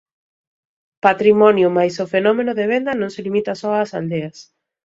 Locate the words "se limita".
3.13-3.53